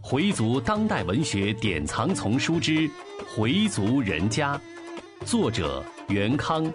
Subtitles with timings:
[0.00, 2.72] 回族当代文学典藏丛书之
[3.34, 4.56] 《回族人家》，
[5.26, 6.72] 作者袁康，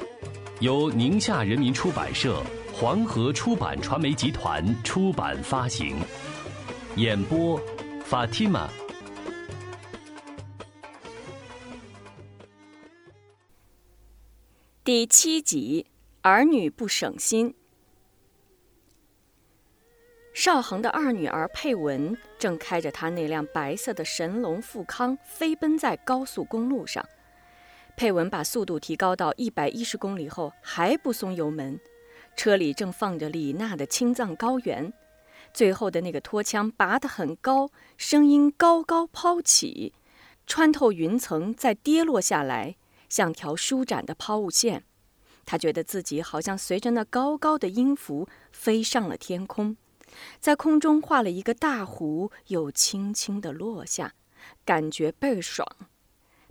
[0.60, 5.96] 由宁夏人民出版社、黄河出版传媒集团出版发行。
[6.97, 7.57] 演播
[8.09, 8.67] ：Fatima。
[14.83, 15.85] 第七集：
[16.21, 17.55] 儿女不省心。
[20.34, 27.05] 邵恒的二女儿佩文正开着他那辆白色的神龙富康飞奔在高速公路上。
[27.98, 31.80] 佩文把速度提高到一百一十公里后还不松油门，
[32.35, 34.88] 车里正放着李娜的《青藏高原》，
[35.54, 39.93] 最后的那个拖腔拔得很高，声音高高抛起，
[40.48, 42.77] 穿透云层再跌落下来，
[43.09, 44.85] 像条舒展的抛物线。
[45.45, 49.76] 他觉得自己好像随着那高高的音符飞上了天空。
[50.39, 54.13] 在空中画了一个大弧，又轻轻地落下，
[54.65, 55.67] 感觉倍儿爽。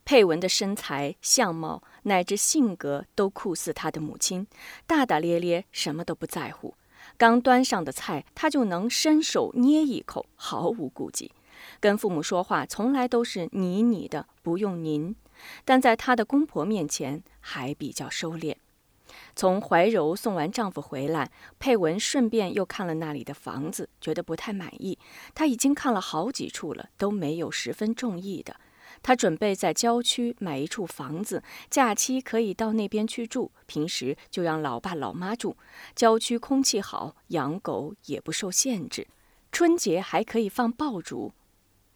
[0.05, 4.47] 佩文的身材、相貌乃至性格都酷似他的母亲，
[4.87, 6.75] 大大咧咧，什么都不在乎。
[7.17, 11.33] 刚端上的菜，他就能伸手捏一口，毫无顾忌。
[11.79, 15.15] 跟父母说话，从来都是你你的，不用您。
[15.65, 18.57] 但在他的公婆面前，还比较收敛。
[19.35, 24.99] 从怀柔送完丈夫回来，佩文顺便又看了那里的房子，觉得不太满意。
[25.35, 28.57] 她已经看了好几处了，都没有十分中意的。
[29.03, 35.57] 她准备在郊区买一处房子，假期可以到那边去住，平时就让老爸老妈住。
[35.95, 39.07] 郊区空气好，养狗也不受限制，
[39.53, 41.33] 春节还可以放爆竹。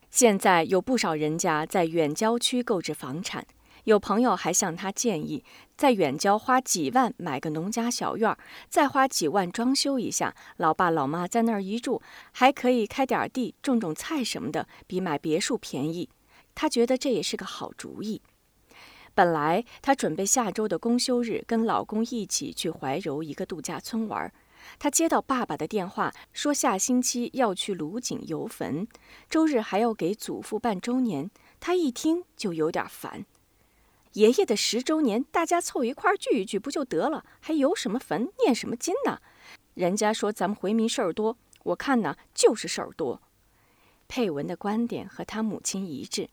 [0.08, 3.44] 现在有不少人家在远郊区购置房产。
[3.84, 5.44] 有朋友还向他建议，
[5.76, 12.00] 在远郊花几万买个农家小院儿，再花几万装修一下，老爸老妈在那儿一住，
[12.32, 16.08] 还可以开点地种种菜什么的，比买别墅便宜。
[16.54, 18.22] 他觉得这也是个好主意。
[19.14, 24.32] 本来他准备下周的公休日跟老公一起去怀柔一个度假村玩，
[24.78, 28.88] 他接到爸爸的电话，说下星期要去鲁景游坟，
[29.28, 31.30] 周日还要给祖父办周年。
[31.60, 33.26] 他一听就有点烦。
[34.14, 37.24] 爷爷的十周年，大家凑一块儿聚一聚不就得了？
[37.40, 39.20] 还游什么坟，念什么经呢？
[39.74, 43.20] 人家说咱们回民事儿多，我看呢就是事儿多。
[44.06, 46.28] 佩文的观点和他母亲一致。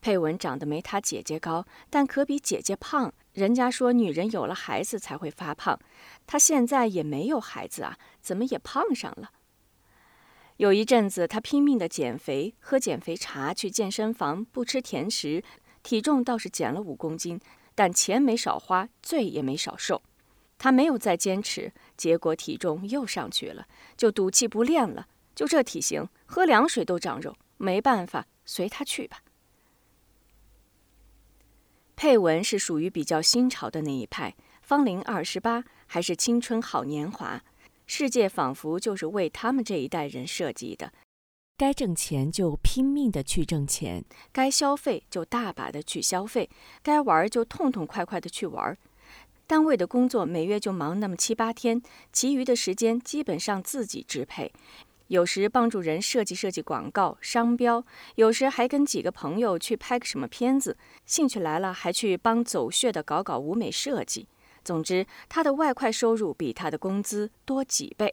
[0.00, 3.12] 佩文长得没他姐姐高，但可比姐姐胖。
[3.32, 5.80] 人家说女人有了孩子才会发胖，
[6.26, 9.30] 她现在也没有孩子啊，怎么也胖上了？
[10.58, 15.42] 有一阵子，她拼命的减肥，喝减肥茶，去健身房，不吃甜食。
[15.84, 17.40] 体重倒是减了五公斤，
[17.76, 20.02] 但钱没少花，罪也没少受。
[20.58, 25.06] 他没有再坚持，结果体重又上去了，就赌气不练了。
[25.34, 29.20] 就这体型，喝凉水都长肉，没办法，随他去吧。
[31.96, 37.42] 佩文是属于比较新潮的那一派，芳龄二十八，还是青春好年华，
[37.86, 40.92] 世界仿佛就是为他们这一代人设计的。
[41.56, 46.50] 该挣钱就拼命的去挣钱，该消费就大把的去消费，
[46.82, 48.76] 该玩就痛痛快快的去玩。
[49.46, 51.80] 单位的工作每月就忙那么七八天，
[52.12, 54.52] 其余的时间基本上自己支配。
[55.08, 57.84] 有时帮助人设计设计广告、商标，
[58.16, 60.76] 有时还跟几个朋友去拍个什么片子。
[61.06, 64.26] 兴趣来了，还去帮走穴的搞搞舞美设计。
[64.64, 68.12] 总之，他的外快收入比他的工资多几倍。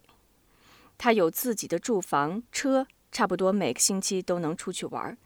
[1.00, 2.85] 他有自己的住房、车。
[3.11, 5.17] 差不多每个星期都能出去玩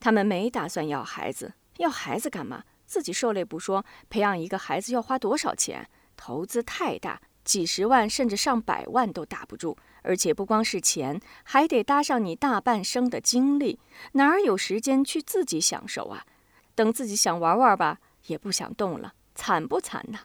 [0.00, 2.64] 他们没打算要孩子，要孩子干嘛？
[2.86, 5.88] 自己受累不说，培养一个孩子要花多少钱？
[6.16, 9.76] 投资太大，几十万甚至上百万都打不住。
[10.02, 13.80] 而且不光是钱，还得搭上你大半生的精力，
[14.12, 16.26] 哪儿有时间去自己享受啊？
[16.74, 20.18] 等自己想玩玩吧，也不想动了，惨不惨呐？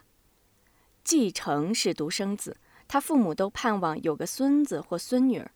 [1.02, 5.50] 继承是独生子，他父母都盼望有个孙子或孙女儿。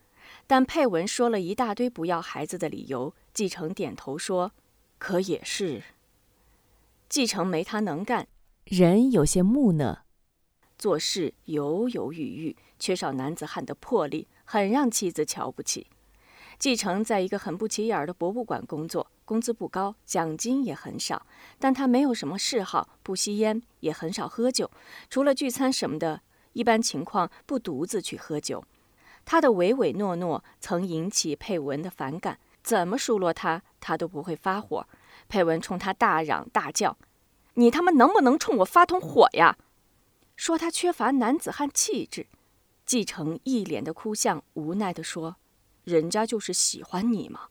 [0.47, 4.53] 但佩文说了一大堆不要孩子的理由，继承点头说
[4.99, 5.83] ：“可也是。”
[7.09, 8.27] 继承没他能干，
[8.65, 10.05] 人有些木讷，
[10.77, 15.87] 做事犹犹豫豫，缺少男子汉的魄力，很让妻子瞧不起。
[16.59, 21.27] 继承在一个很不起眼的博物馆工作，工资不高，奖金也很少，
[21.59, 24.71] 但他没有什么嗜好，不吸烟，也很少喝酒，
[25.09, 28.65] 除了聚餐什么的，一般情况不独自去喝酒。
[29.25, 34.87] 他的唯唯诺诺曾引起佩文的反感，怎么数落他，他都不会发火。
[35.29, 36.97] 佩文冲他大嚷大叫
[37.55, 39.57] ：“你他妈能不能冲我发通火呀？”
[40.37, 42.27] 说他缺乏男子汉气质。
[42.85, 45.37] 继承一脸的哭相，无奈地说
[45.85, 47.49] ：“人家就是喜欢你嘛。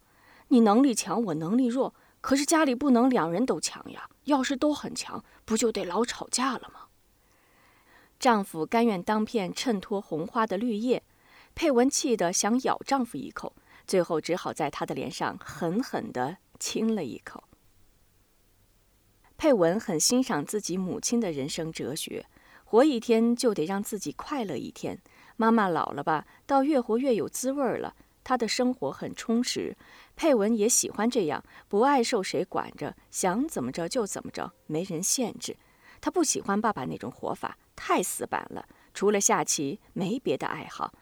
[0.50, 4.08] 你能力强，我能力弱，可是家里不能两人都强呀。
[4.25, 6.81] 要是都很强，不就得老吵架了吗？
[8.20, 11.02] 丈夫甘愿当片衬托红花的绿叶，
[11.55, 13.53] 佩文气得想咬丈夫一口，
[13.85, 17.44] 最后只好在他的脸上狠狠地亲了一口。
[19.38, 22.25] 佩文很欣赏自己母亲的人生哲学：
[22.63, 25.00] 活一天就得让自己快乐一天。
[25.35, 29.75] 妈妈老了吧，倒越活越有滋味儿了，她的生活很充实。
[30.15, 35.57] 佩文也喜欢这样，不爱受谁管着，想怎么着就怎么着，没人限制。
[36.00, 38.67] 她不喜欢爸爸那种活法，太死板了。
[38.94, 40.94] 除了下棋，没别的爱好。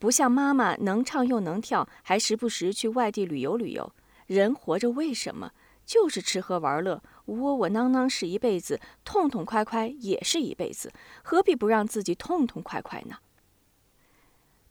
[0.00, 3.92] 不像妈妈能唱又能跳，还时不时去外地旅游旅游。
[4.26, 5.52] 人活着为什么？
[5.84, 10.90] 就是吃喝玩乐，窝窝囊囊是一辈子，痛痛快快也是一辈子，
[11.22, 13.16] 何必不让自己痛痛快快呢？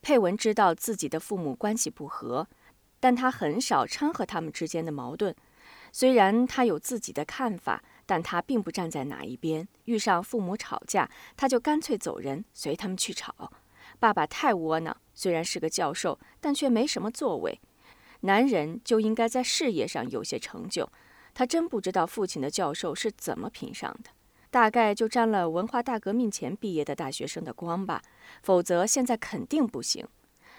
[0.02, 2.48] 佩文知道自己的父母关系不和，
[3.00, 5.36] 但他很少掺和他们之间的矛盾。
[5.92, 9.68] 虽然他有自己的看法，但他并不站在哪一边。
[9.86, 13.52] 遇上父母吵架，他就干脆走人，随他们去吵。
[14.00, 17.60] 爸爸太窝囊，虽然是个教授，但却没什么作为。
[18.22, 20.90] 男人就应该在事业上有些成就。
[21.34, 24.10] 他真不知道父亲的教授是怎么评上的，
[24.50, 28.02] 大概就沾了文化大革命前毕业的大学生的光吧，
[28.42, 30.08] 否则现在肯定不行。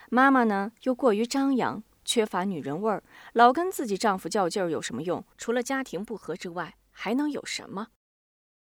[0.08, 3.02] 妈妈呢，又过于张扬，缺乏女人味儿，
[3.34, 5.22] 老跟自己丈夫较劲儿有什么用？
[5.36, 7.88] 除了家庭不和之外，还能有什么？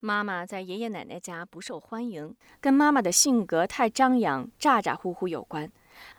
[0.05, 5.71] 妈妈在爷爷奶奶家不受欢迎，跟妈妈的性格太张扬、咋咋呼呼有关。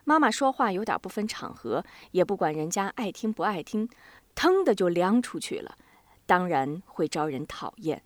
[0.05, 3.87] 妈妈说话有点不分场合，也不管人家爱听不爱听。
[4.35, 5.77] 腾的就凉出去了，
[6.25, 8.03] 当然会招人讨厌。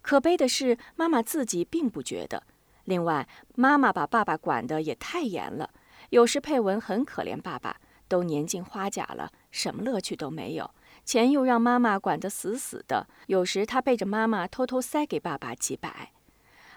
[0.00, 2.42] 可悲的是，妈妈自己并不觉得。
[2.84, 5.68] 另外，妈妈把爸爸管得也太严了。
[6.08, 7.76] 有时佩文很可怜爸爸，
[8.08, 10.70] 都年近花甲了，什么乐趣都没有，
[11.08, 13.08] 钱又让妈妈管得死死的。
[13.28, 16.12] 有时他背着妈妈偷偷塞给爸爸几百。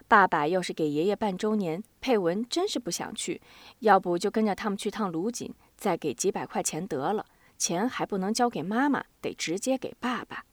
[0.07, 3.41] 爸爸要是给爷爷办周年，佩文真是不想去，
[3.79, 7.25] 要不就跟着他们去趟卢锦，再给几百块钱得了。
[7.57, 10.45] 钱还不能交给妈妈，得直接给爸爸。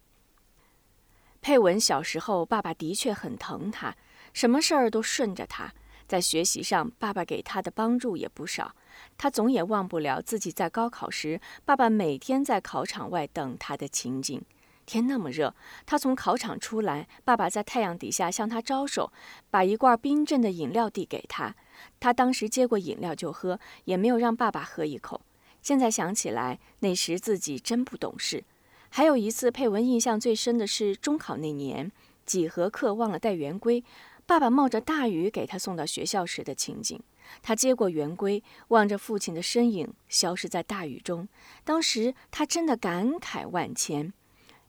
[1.41, 3.95] 佩文小时候，爸爸的确很疼他，
[4.33, 5.73] 什么事儿都顺着他。
[6.09, 8.75] 在学习上，爸爸给他的帮助也不少。
[9.17, 14.41] 他总也忘不了自己在高考时，爸爸每天在考场外等他的情景。
[14.87, 15.55] 天那么热，
[15.85, 19.13] 他从考场出来，爸爸在太阳底下向他招手，
[19.51, 21.55] 把一罐冰镇的饮料递给他。
[22.01, 25.21] 他当时接过饮料就喝，也没有让爸爸喝一口。
[25.61, 28.43] 现在想起来，那时自己真不懂事。
[28.89, 31.93] 还有一次，佩文印象最深的是中考那年，
[32.25, 33.85] 几何课忘了带圆规，
[34.29, 37.03] 爸爸冒着大雨给他送到学校时的情景。
[37.41, 41.27] 他接过圆规，望着父亲的身影消失在大雨中，
[41.65, 44.13] 当时他真的感慨万千。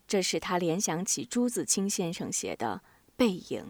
[0.07, 2.81] 这使他联想起朱自清先生写的
[3.17, 3.61] 《背影》，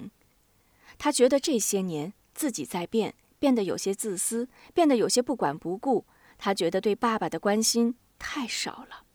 [1.00, 6.06] 他觉得这些年自己在变，变得有些自私，变得有些不管不顾。
[6.38, 9.06] 他觉得对爸爸的关心太少了。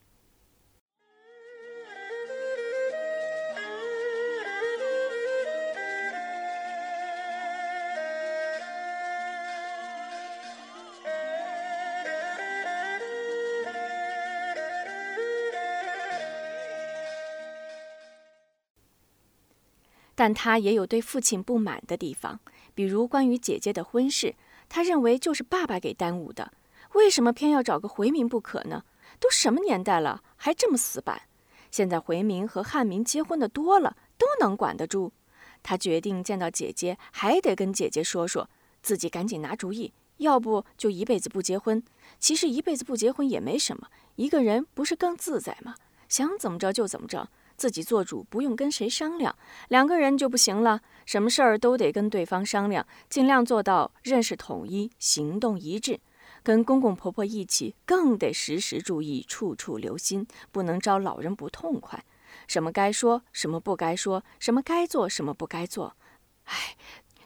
[20.25, 22.39] 但他也有对父亲不满的地方，
[22.73, 24.33] 比如关于姐姐的婚事，
[24.67, 26.51] 他认为就是爸爸给耽误的。
[26.93, 28.85] 为什么偏要找个回民不可呢？
[29.19, 31.21] 都什么年代了，还这么死板？
[31.69, 35.13] 现在回民和汉民结婚的多了，都能管得住。
[35.61, 38.49] 他决定见到姐姐，还得跟姐姐说说，
[38.81, 41.83] 自己赶紧拿主意，要不就一辈子不结婚。
[42.19, 45.75] 其实一辈子不结婚也没什么，一个人不是更自在吗？
[46.09, 49.35] 想怎么着就怎么着，自己做主，不用跟谁商量。
[49.69, 55.99] 两个人就不行了，什么事儿都得跟对方商量，尽量做到认识统一，行动一致。
[56.43, 62.05] 跟公公婆婆一起，更得时时注意，处处留心，不能招老人不痛快。
[62.47, 65.95] 什么该说，什么不该说，什么该做，什么不该做。
[66.43, 66.77] 哎，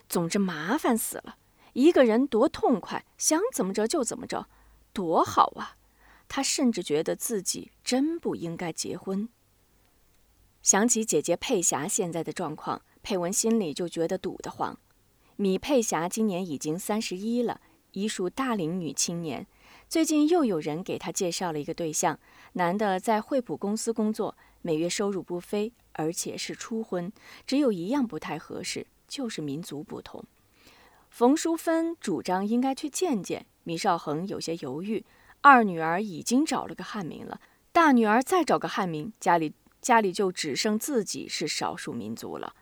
[0.08, 1.36] 总之麻烦死了。
[1.74, 4.48] 一个人多痛快，想怎么着就怎么着，
[4.92, 5.76] 多好啊！
[6.26, 9.28] 他甚至觉得自己真不应该结婚。
[10.62, 14.78] 想起姐姐佩霞现在的状况，佩文心里就觉得堵得慌。
[15.36, 17.60] 米佩霞今年已经三十一了。
[17.92, 19.44] 已属大龄女青年，
[19.88, 22.16] 最近又有人给她介绍了一个对象，
[22.52, 27.12] 男的在惠普公司工作，每月收入不菲，而且是初婚。
[27.44, 30.22] 只有一样不太合适，就是民族不同。
[31.08, 35.04] 冯淑芬主张应该去见见，米少恒有些犹豫。
[35.40, 37.40] 二女儿已经找了个汉民了，
[37.72, 42.54] 大女儿再找个汉民，家里家里就只剩自己是少数民族了。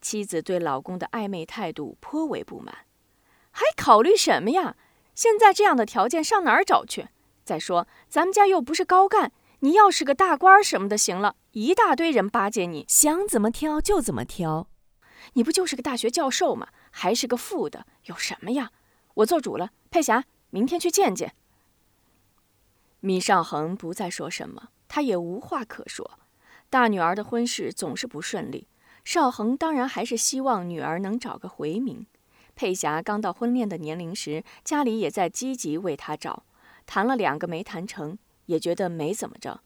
[0.00, 2.86] 妻子对老公的暧昧态度颇为不满，
[3.50, 4.76] 还考虑什么呀？
[5.14, 7.08] 现在这样的条件上哪儿找去？
[7.44, 14.68] 再说咱们家又不是高干，你要是个大官什么的行了，一大堆人巴结你，想怎么挑就怎么挑。
[15.34, 16.68] 你不就是个大学教授吗？
[16.90, 18.70] 还是个副的，有什么呀？
[19.14, 21.34] 我做主了，佩霞，明天去见见。
[23.00, 26.19] 米尚恒不再说什么，他也无话可说。
[26.70, 28.68] 大女儿的婚事总是不顺利，
[29.04, 32.06] 少恒当然还是希望女儿能找个回民。
[32.54, 36.44] 佩霞刚到婚恋的年龄时，家里也在积极为她找，
[36.86, 39.62] 谈了两个没谈成，也觉得没怎么着。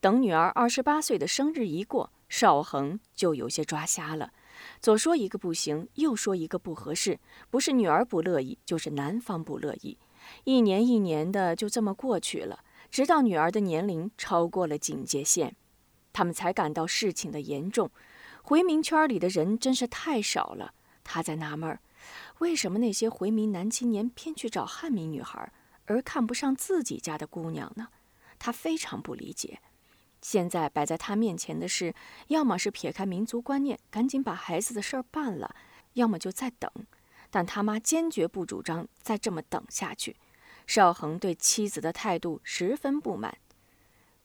[0.00, 4.32] 等女儿二十八岁的生日一过，少恒就有些抓瞎了，
[4.80, 7.18] 左说一个不行，右说一个不合适，
[7.50, 9.98] 不是女儿不乐意，就是男方不乐意。
[10.44, 15.54] 一年一年的就这么过去了，直到女儿的年龄超过了警戒线，
[16.12, 17.90] 他们才感到事情的严重。
[18.42, 20.72] 回民圈里的人真是太少了。
[21.02, 21.80] 他在纳闷儿，
[22.38, 25.52] 为什么那些回民男青年偏去找汉民女孩，
[25.86, 27.88] 而看不上自己家的姑娘呢？
[28.38, 29.60] 他非常不理解。
[30.22, 31.94] 现在摆在他面前的是，
[32.28, 35.54] 要么是撇开民族观念，赶紧把孩子的事儿办了，
[35.92, 36.70] 要么就再等。
[37.30, 40.16] 但他妈坚决不主张再这么等下去。
[40.66, 43.38] 邵恒对妻子的态度十分不满，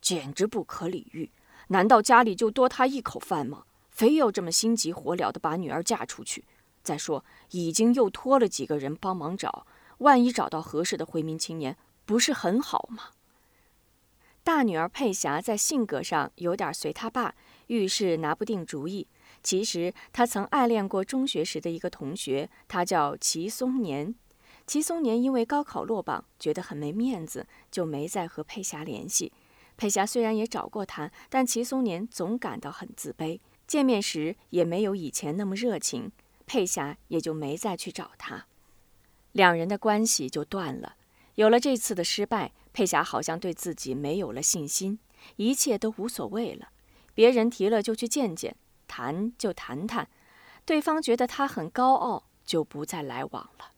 [0.02, 1.30] 简直不可理喻。
[1.68, 3.64] 难道家里就多他一口饭吗？
[3.90, 6.44] 非要这么心急火燎的把女儿嫁出去？
[6.82, 9.68] 再说，已经又托了几个人帮忙找，
[10.00, 13.10] 万一找到合适的回民青年，不是很好吗？
[14.44, 17.36] 大女儿佩霞在性格上有点随他爸，
[17.68, 19.08] 遇事拿不定主意。
[19.44, 24.16] 其实他曾暗恋过中学时的一个同学，他叫齐松年。
[24.72, 29.34] 齐松年因为高考落榜，觉得很没面子，就没再和佩霞联系。
[29.76, 36.10] 佩霞虽然也找过他，但齐松年总感到很自卑，见面时也没有以前那么热情，
[36.46, 38.46] 佩霞也就没再去找他，
[39.34, 40.96] 两人的关系就断了。
[41.36, 44.98] 有了这次的失败，佩霞好像对自己没有了信心，
[45.36, 46.70] 一切都无所谓了，
[47.14, 48.56] 别人提了就去见见。
[48.88, 50.08] 谈就谈谈，
[50.64, 53.72] 对方觉得他很高傲，就不再来往了。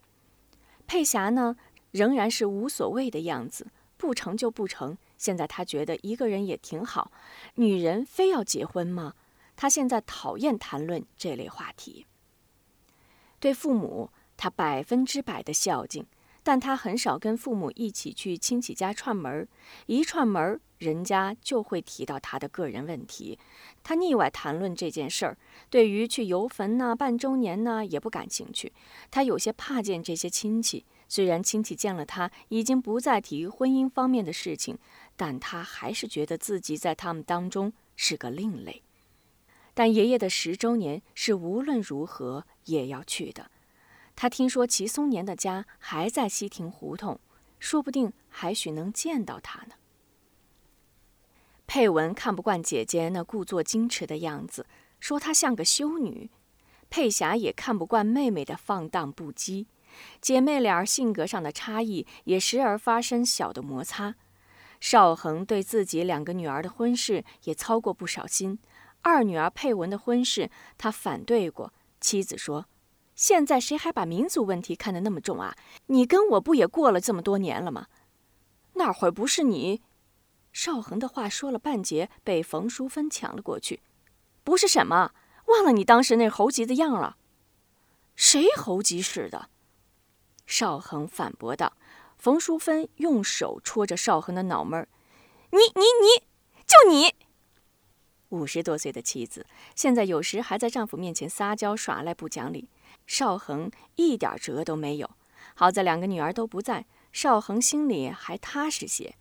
[0.94, 1.58] 佩霞呢，
[1.90, 3.66] 仍然是无所谓的样子，
[3.98, 4.96] 不成就不成。
[5.18, 7.12] 现在她觉得一个人也挺好，
[7.56, 9.16] 女人非要结婚吗？
[9.56, 12.06] 她现在讨厌谈论这类话题。
[13.40, 16.06] 对父母，她百分之百的孝敬。
[16.44, 19.48] 但她很少跟父母一起去亲戚家串门儿，
[19.88, 23.40] 一串门儿，人家就会提到他的个人问题，
[23.82, 25.38] 他腻歪谈论这件事儿。
[25.70, 28.74] 对于去游坟呐、办周年呐，也不感兴趣。
[29.10, 34.78] 他有些怕见这些亲戚，虽然亲戚见了他已经不再提婚姻方面的事情，
[35.16, 38.84] 但他还是觉得自己在他们当中是个另类。
[39.74, 43.50] 但爷爷的十周年是无论如何也要去的。
[44.16, 47.20] 他听说齐松年的家还在西亭胡同，
[47.58, 49.74] 说不定还许能见到他呢。
[51.66, 54.66] 佩文看不惯姐姐那故作矜持的样子，
[55.00, 56.30] 说她像个修女。
[56.90, 59.66] 佩霞也看不惯妹妹的放荡不羁，
[60.22, 64.16] 姐妹俩性格上的差异也时而发生小的摩擦。
[64.80, 68.60] 邵恒对自己两个女儿的婚事也操过不少心，
[69.02, 71.74] 二女儿佩文的婚事他反对过。
[72.00, 72.66] 妻子说。
[73.16, 75.56] 现在谁还把民族问题看得那么重啊？
[75.86, 77.86] 你跟我不也过了这么多年了吗？
[78.74, 79.84] 那会儿不是你？
[80.54, 83.82] 邵恒的话说了半截，被冯淑芬抢了过去。
[84.46, 85.12] 不是什么？
[85.48, 87.18] 忘了你当时那猴急的样了？
[88.16, 89.50] 谁猴急似的？
[90.46, 91.74] 邵恒反驳道。
[92.18, 94.88] 冯淑芬用手戳着邵恒的脑门儿
[95.52, 96.24] ：“你你你，
[96.66, 97.14] 就你！”
[98.30, 99.46] 五十多岁的妻子，
[99.76, 102.70] 现在有时还在丈夫面前撒娇耍赖不讲理。
[103.06, 105.10] 邵恒一点辙都没有，
[105.56, 109.16] 好在两个女儿都不在，邵恒心里还踏实些。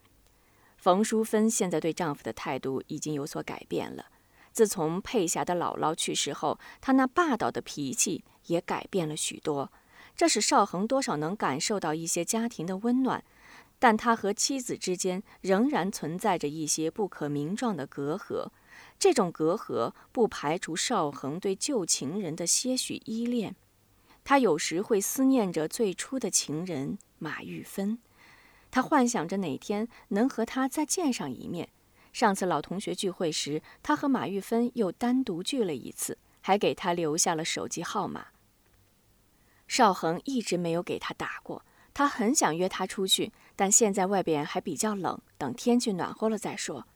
[0.83, 4.07] 冯淑芬现在对丈夫的态度已经有所改变了。
[4.51, 9.71] 自从佩霞的姥姥去世后，她那霸道的脾气也改变了许多，
[10.17, 13.23] 这使邵恒多少能感受到一些家庭的温暖。
[13.79, 18.49] 但他和妻子之间仍然存在着一些不可名状的隔阂，
[18.99, 23.55] 这种隔阂不排除邵恒对旧情人的些许依恋。
[24.25, 28.01] 他有时会思念着最初的情人马玉芬，
[28.73, 31.69] 他幻想着哪天能和他再见上一面。
[32.13, 38.29] 上次老同学聚会时，他和马玉芬又单独聚了一次，还给他留下了手机号码。
[39.69, 41.65] 邵恒一直没有给他打过，
[41.95, 46.87] 他很想约他出去，但现在外边还比较冷，等天气暖和了再说。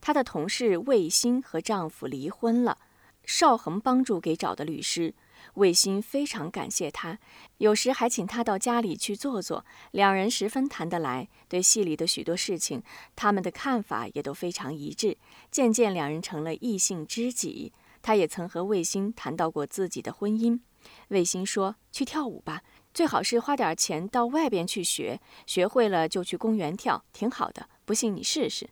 [0.00, 2.78] 她的同事魏欣和丈夫离婚了，
[3.24, 5.14] 邵恒帮助给找的律师。
[5.54, 7.18] 魏欣非常感谢他，
[7.58, 9.64] 有时还请他到家里去坐坐。
[9.92, 12.82] 两人十分谈得来，对戏里的许多事情，
[13.14, 15.16] 他们的看法也都非常一致。
[15.50, 17.72] 渐渐，两人成了异性知己。
[18.02, 20.60] 他也曾和魏欣谈到过自己的婚姻。
[21.08, 22.62] 魏欣说：“去跳舞吧，
[22.94, 27.68] 最好是花点钱到外边去学，学会了就去公园跳，挺好的。
[27.84, 28.70] 不信你试试。”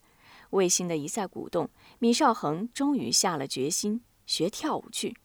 [0.50, 1.68] 魏欣的一再鼓动，
[1.98, 5.16] 米少恒终于下了决心学跳舞去。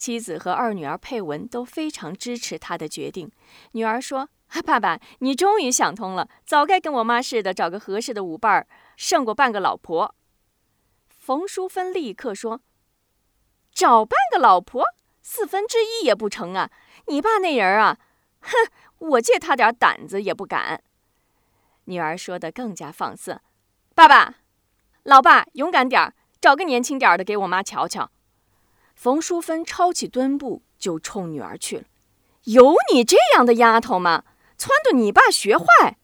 [0.00, 3.30] 妻子和二女儿佩文都非常支持他的决定。
[3.72, 4.30] 女儿说
[4.64, 8.66] ：“爸爸，你终于想通了，早该跟我妈似的，找个合适的舞伴儿，
[8.96, 10.14] 胜过半个老婆。”
[11.06, 12.62] 冯淑芬立刻说
[13.70, 14.82] ：“找半个老婆，
[15.20, 16.70] 四分之一也不成啊！
[17.08, 17.98] 你爸那人啊，
[18.40, 18.50] 哼，
[19.10, 20.82] 我借他点胆子也不敢。”
[21.84, 23.42] 女儿说的更加放肆
[23.94, 24.36] ：“爸爸，
[25.02, 28.10] 老爸，勇敢点儿，找个年轻点儿的给我妈瞧瞧。”
[29.00, 31.84] 冯淑芬抄起墩布就冲女儿去了。
[32.44, 34.24] 有你这样的丫头吗？
[34.58, 35.96] 撺掇你爸学坏！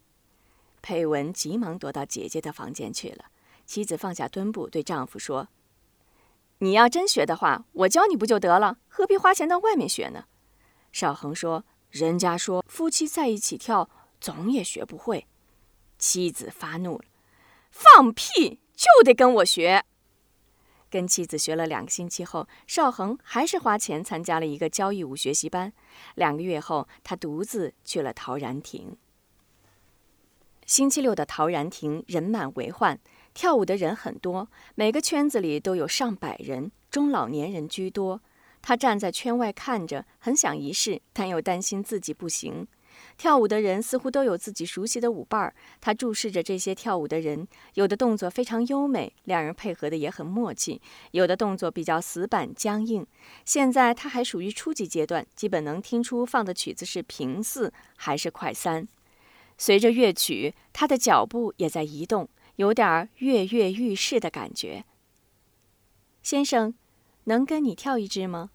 [0.80, 3.26] 佩文急忙躲到姐姐的房间去了。
[3.66, 5.48] 妻子放下墩布，对丈夫说
[6.60, 8.78] ：“你要真学的话，我教你不就得了？
[8.88, 10.24] 何必花钱到外面学呢？”
[10.90, 15.26] 少恒说：“人家说夫妻在一起跳，总也学不会。”
[16.00, 17.04] 妻子发怒了
[17.70, 18.58] ：“放屁！
[18.74, 19.84] 就得跟我学！”
[20.96, 25.70] 跟妻子学了两个星期后，邵恒还是花钱参加了一个交谊舞学习班。
[26.14, 28.96] 两个月后，他独自去了陶然亭。
[30.64, 32.98] 星期六的陶然亭人满为患，
[33.34, 38.22] 跳舞的人很多，每个圈子里都有上百人，中老年人居多。
[38.62, 42.66] 他站在圈外看着，很想一试，但又担心自己不行。
[43.16, 50.80] 跳舞的人似乎都有自己熟悉的舞伴儿，他注视着这些跳舞的人，有的动作非常优美，两人配合的也很默契；
[51.12, 53.06] 有的动作比较死板僵硬。
[53.44, 58.86] 现在他还属于初级阶段，基本能听出放的曲子是平四还是快三。
[59.56, 64.84] 随着乐曲，他的脚步也在移动，有点跃跃欲试的感觉。
[66.22, 66.74] 先生，
[67.24, 68.50] 能跟你跳一支吗？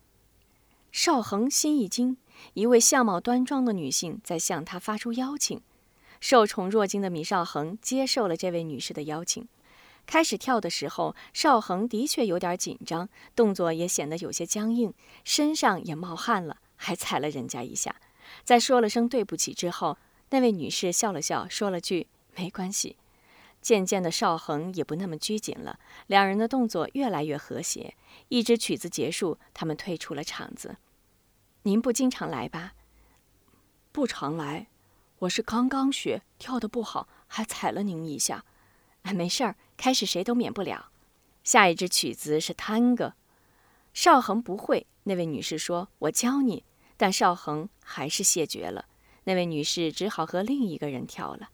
[0.91, 2.17] 邵恒心一惊。
[2.53, 5.61] 一位相貌端庄的女性在向他发出邀请，
[6.19, 9.47] 受宠若惊的米少恒接受了这位女士的邀请。
[10.07, 17.95] 开始跳的时候，少恒的确有点紧张，动作也显得有些僵硬，身上也冒汗了，还踩了人家一下。
[18.43, 19.97] 在说了声对不起之后，
[20.31, 22.97] 那位女士笑了笑，说了句“没关系”。
[23.61, 27.93] 渐渐的，少恒也不那么拘谨了，两人的动作越来越和谐。
[28.29, 30.77] 一支曲子结束，他们退出了场子。
[31.63, 32.73] 您不经常来吧？
[33.91, 34.65] 不常来，
[35.19, 38.43] 我是刚刚学，跳的不好，还踩了您一下。
[39.03, 40.89] 哎，没事儿，开始谁都免不了。
[41.43, 43.13] 下一支曲子是探戈，
[43.93, 44.87] 邵恒不会。
[45.03, 46.63] 那位女士说：“我教你。”
[46.97, 48.85] 但邵恒还是谢绝了。
[49.25, 51.49] 那位女士只好和另一个人跳了。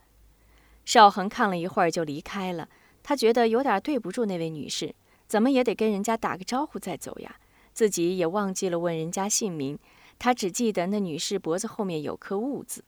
[0.85, 2.69] 邵恒看了一会儿就离开了，
[3.03, 4.95] 他觉得有点对不住那位女士，
[5.27, 7.35] 怎么也得跟人家打个招呼再走呀。
[7.73, 9.77] 自己也忘记了问人家姓名。
[10.19, 12.83] 他只记得那女士脖子后面有颗痦子。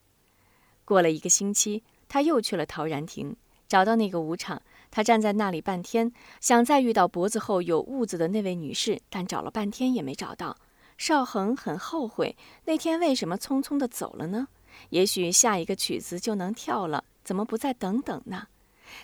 [0.86, 3.36] 过了一个星期，他又去了陶然亭，
[3.68, 4.62] 找到那个舞场。
[4.92, 6.12] 他站在那里半天，
[6.42, 10.58] 想再遇到脖子后有痦子的那位女士，但找了半天也没找到。
[10.98, 14.48] 邵恒很后悔那天为什么匆匆地走了呢？
[14.90, 18.48] 也许下一个曲子就能跳了，怎么不再等等呢？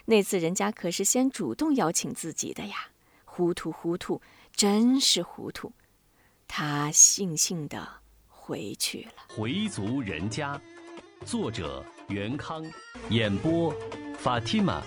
[0.05, 2.89] 那次人家可是先主动邀请自己的呀！
[3.25, 4.19] 糊涂糊涂，
[4.55, 5.71] 真是糊涂！
[6.47, 8.01] 他悻悻地。
[8.47, 9.11] 回去了。
[9.35, 10.61] 回族人家，
[11.25, 12.63] 作者袁康，
[13.09, 13.73] 演播
[14.19, 14.83] 法蒂玛。